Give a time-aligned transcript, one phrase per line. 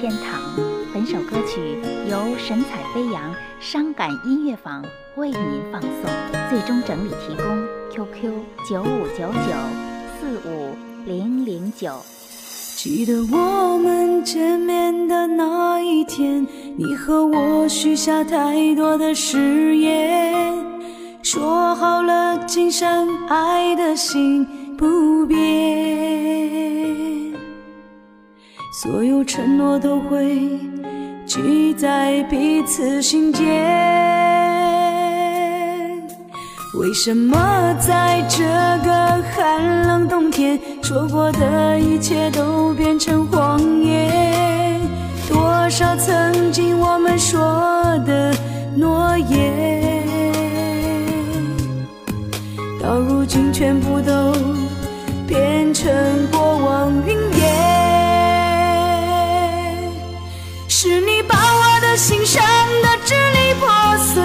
[0.00, 0.40] 天堂。
[0.92, 1.78] 本首歌曲
[2.10, 4.84] 由神采飞扬伤感音乐坊
[5.16, 5.40] 为您
[5.72, 5.90] 放送，
[6.50, 7.44] 最终整理提供
[7.90, 8.30] QQ
[8.68, 9.54] 九五九九
[10.20, 11.98] 四五零零九。
[12.76, 20.54] 记得我们见面的那一天，你和我许下太多的誓言，
[21.22, 25.38] 说好了今生爱的心不变，
[28.82, 30.38] 所有承诺都会。
[31.24, 33.42] 记在彼此心间。
[36.74, 38.44] 为什么在这
[38.84, 44.78] 个寒冷冬天，说过的一切都变成谎言？
[45.26, 47.40] 多少曾经我们说
[48.04, 48.30] 的
[48.76, 50.02] 诺言，
[52.78, 54.34] 到如今全部都
[55.26, 55.90] 变成
[56.30, 56.55] 过
[60.78, 62.44] 是你把我的心伤
[62.82, 64.22] 得支离破碎，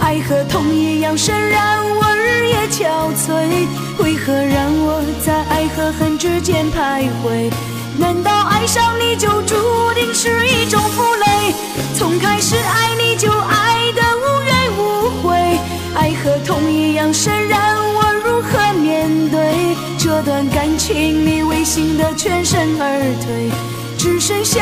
[0.00, 3.68] 爱和痛一样深，让我日夜憔悴。
[4.02, 7.48] 为何让我在爱和恨之间徘徊？
[7.96, 9.54] 难道爱上你就注
[9.94, 11.54] 定是一种负累？
[11.96, 15.60] 从开始爱你就爱得无怨无悔，
[15.94, 17.60] 爱和痛一样深，让
[17.94, 21.24] 我如何面对这段感情？
[21.24, 23.48] 你违心的全身而退，
[23.96, 24.60] 只剩下。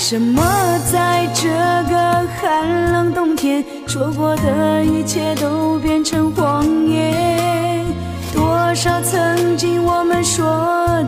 [0.00, 0.42] 什么
[0.90, 1.46] 在这
[1.92, 7.84] 个寒冷冬天，说过的一切都变成谎言？
[8.32, 10.42] 多少曾经我们说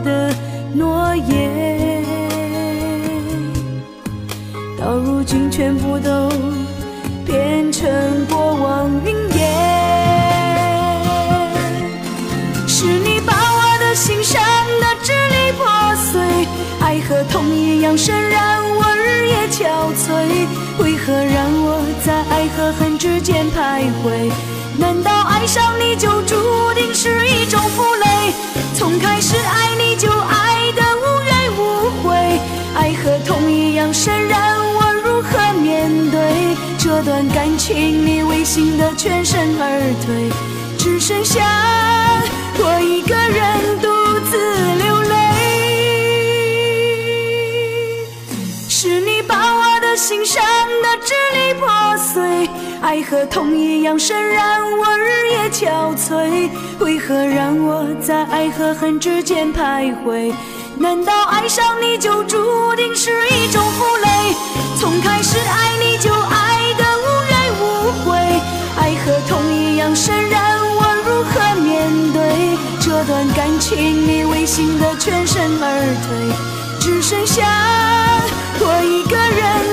[0.05, 0.31] 的
[0.75, 2.05] 诺言，
[4.79, 6.29] 到如今全部都
[7.25, 7.89] 变成
[8.27, 9.49] 过往云烟。
[12.67, 14.39] 是你把我的心伤
[14.79, 15.65] 得支离破
[15.95, 16.21] 碎，
[16.79, 18.42] 爱和痛一样深，让
[19.93, 20.47] 夜憔悴。
[20.79, 24.31] 为何让我在爱和恨之间徘徊？
[24.77, 26.35] 难道爱上你就注
[26.73, 28.33] 定是一种负累？
[28.73, 31.61] 从开始爱你就爱得无怨无
[32.01, 32.39] 悔，
[32.75, 34.39] 爱和痛一样深，让
[34.75, 38.05] 我如何面对这段感情？
[38.05, 40.31] 你违心的全身而退，
[40.77, 41.39] 只剩下
[50.03, 50.43] 心伤
[50.81, 52.49] 得支离破碎。
[52.81, 56.49] 爱和痛一样深，让我日夜憔悴。
[56.79, 60.33] 为何让我在爱和恨之间徘徊？
[60.77, 64.35] 难道爱上你就注定是一种负累？
[64.77, 67.63] 从开始爱你就爱得无怨无
[68.03, 68.17] 悔，
[68.75, 74.05] 爱和痛一样深，让我如何面对这段感情？
[74.05, 77.41] 你违心的全身而退，只剩下
[78.59, 79.72] 我一个人。